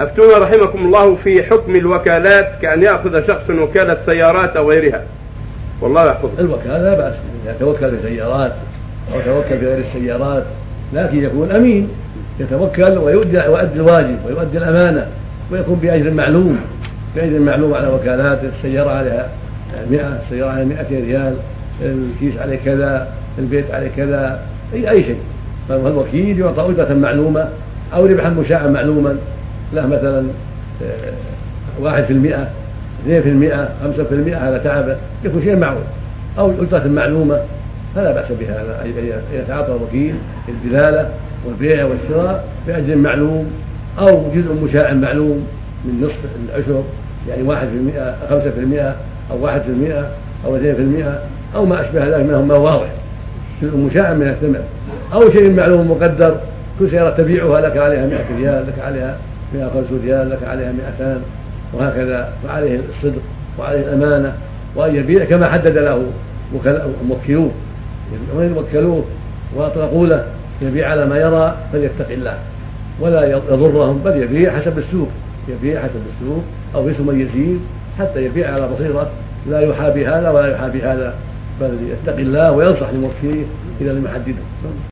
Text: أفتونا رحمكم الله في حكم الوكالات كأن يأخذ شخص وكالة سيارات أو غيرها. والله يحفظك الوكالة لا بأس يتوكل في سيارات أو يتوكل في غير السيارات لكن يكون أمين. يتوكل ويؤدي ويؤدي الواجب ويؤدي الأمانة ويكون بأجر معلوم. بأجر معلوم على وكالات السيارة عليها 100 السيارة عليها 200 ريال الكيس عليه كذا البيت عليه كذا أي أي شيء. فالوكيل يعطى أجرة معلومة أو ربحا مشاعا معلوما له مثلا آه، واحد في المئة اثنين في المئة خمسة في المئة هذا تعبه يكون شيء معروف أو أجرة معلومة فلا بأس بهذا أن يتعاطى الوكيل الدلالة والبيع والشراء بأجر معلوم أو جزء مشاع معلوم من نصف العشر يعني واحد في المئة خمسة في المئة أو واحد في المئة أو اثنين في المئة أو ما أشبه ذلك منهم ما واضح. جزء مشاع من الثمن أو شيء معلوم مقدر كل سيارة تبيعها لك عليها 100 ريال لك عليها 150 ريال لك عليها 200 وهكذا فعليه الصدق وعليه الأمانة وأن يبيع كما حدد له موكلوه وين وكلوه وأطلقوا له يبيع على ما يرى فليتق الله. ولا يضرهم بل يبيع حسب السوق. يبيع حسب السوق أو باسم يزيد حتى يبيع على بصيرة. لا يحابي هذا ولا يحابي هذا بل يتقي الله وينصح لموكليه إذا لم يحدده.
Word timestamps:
أفتونا 0.00 0.38
رحمكم 0.38 0.78
الله 0.78 1.16
في 1.24 1.34
حكم 1.50 1.72
الوكالات 1.72 2.60
كأن 2.62 2.82
يأخذ 2.82 3.26
شخص 3.26 3.50
وكالة 3.50 3.98
سيارات 4.10 4.56
أو 4.56 4.70
غيرها. 4.70 5.02
والله 5.80 6.02
يحفظك 6.02 6.40
الوكالة 6.40 6.78
لا 6.78 6.96
بأس 6.96 7.14
يتوكل 7.46 7.90
في 7.90 7.96
سيارات 8.08 8.52
أو 9.12 9.20
يتوكل 9.20 9.58
في 9.58 9.66
غير 9.66 9.84
السيارات 9.94 10.44
لكن 10.92 11.24
يكون 11.24 11.52
أمين. 11.56 11.88
يتوكل 12.40 12.98
ويؤدي 12.98 13.36
ويؤدي 13.48 13.74
الواجب 13.74 14.16
ويؤدي 14.26 14.58
الأمانة 14.58 15.06
ويكون 15.52 15.74
بأجر 15.74 16.10
معلوم. 16.10 16.60
بأجر 17.16 17.38
معلوم 17.38 17.74
على 17.74 17.88
وكالات 17.88 18.40
السيارة 18.44 18.90
عليها 18.90 19.28
100 19.90 20.20
السيارة 20.24 20.50
عليها 20.50 20.64
200 20.64 20.84
ريال 20.90 21.34
الكيس 21.82 22.40
عليه 22.40 22.58
كذا 22.64 23.08
البيت 23.38 23.70
عليه 23.70 23.90
كذا 23.96 24.40
أي 24.74 24.90
أي 24.90 24.94
شيء. 24.94 25.18
فالوكيل 25.68 26.40
يعطى 26.40 26.62
أجرة 26.70 26.94
معلومة 26.94 27.48
أو 27.94 28.06
ربحا 28.06 28.28
مشاعا 28.28 28.66
معلوما 28.66 29.16
له 29.72 29.86
مثلا 29.86 30.26
آه، 30.82 31.12
واحد 31.80 32.04
في 32.04 32.12
المئة 32.12 32.48
اثنين 33.02 33.22
في 33.22 33.28
المئة 33.28 33.68
خمسة 33.82 34.04
في 34.04 34.14
المئة 34.14 34.48
هذا 34.48 34.58
تعبه 34.58 34.96
يكون 35.24 35.42
شيء 35.42 35.56
معروف 35.56 35.82
أو 36.38 36.52
أجرة 36.62 36.88
معلومة 36.88 37.40
فلا 37.94 38.12
بأس 38.12 38.32
بهذا 38.40 38.82
أن 38.84 38.92
يتعاطى 39.32 39.72
الوكيل 39.72 40.14
الدلالة 40.48 41.10
والبيع 41.46 41.84
والشراء 41.84 42.44
بأجر 42.66 42.96
معلوم 42.96 43.50
أو 43.98 44.30
جزء 44.34 44.54
مشاع 44.64 44.94
معلوم 44.94 45.46
من 45.84 46.00
نصف 46.00 46.18
العشر 46.48 46.82
يعني 47.28 47.42
واحد 47.42 47.68
في 47.68 47.74
المئة 47.74 48.16
خمسة 48.30 48.50
في 48.50 48.60
المئة 48.60 48.96
أو 49.30 49.44
واحد 49.44 49.60
في 49.60 49.68
المئة 49.68 50.10
أو 50.44 50.56
اثنين 50.56 50.74
في 50.74 50.80
المئة 50.80 51.18
أو 51.54 51.64
ما 51.66 51.80
أشبه 51.80 52.04
ذلك 52.04 52.26
منهم 52.26 52.48
ما 52.48 52.56
واضح. 52.56 52.88
جزء 53.62 53.76
مشاع 53.76 54.14
من 54.14 54.28
الثمن 54.28 54.62
أو 55.12 55.20
شيء 55.20 55.56
معلوم 55.62 55.90
مقدر 55.90 56.36
كل 56.78 56.90
سيارة 56.90 57.10
تبيعها 57.10 57.60
لك 57.60 57.76
عليها 57.76 58.06
100 58.06 58.18
ريال 58.38 58.66
لك 58.66 58.84
عليها 58.84 59.16
150 59.54 60.00
ريال 60.04 60.30
لك 60.30 60.42
عليها 60.42 60.72
200 60.72 61.20
وهكذا 61.74 62.32
فعليه 62.44 62.80
الصدق 62.88 63.22
وعليه 63.58 63.80
الأمانة 63.80 64.32
وأن 64.76 64.96
يبيع 64.96 65.24
كما 65.24 65.48
حدد 65.52 65.78
له 65.78 66.06
موكلوه 67.08 67.50
وين 68.36 68.52
وكلوه 68.52 69.04
وأطلقوا 69.56 70.06
له 70.06 70.24
يبيع 70.62 70.90
على 70.90 71.06
ما 71.06 71.18
يرى 71.18 71.56
فليتق 71.72 72.08
الله. 72.10 72.38
ولا 73.00 73.24
يضرهم 73.24 73.98
بل 74.04 74.22
يبيع 74.22 74.60
حسب 74.60 74.78
السوق. 74.78 75.08
يبيع 75.48 75.82
حسب 75.82 76.00
السوق 76.14 76.42
أو 76.74 76.84
باسم 76.84 77.20
يزيد 77.20 77.60
حتى 77.98 78.24
يبيع 78.24 78.54
على 78.54 78.68
بصيرة. 78.68 79.10
لا 79.48 79.60
يحابي 79.60 80.06
هذا 80.06 80.30
ولا 80.30 80.52
يحابي 80.52 80.82
هذا 80.82 81.14
بل 81.60 81.78
يتقي 81.90 82.22
الله 82.22 82.52
وينصح 82.52 82.90
لموكليه 82.90 83.44
إذا 83.80 83.92
لم 83.92 84.04
يحدده. 84.04 84.42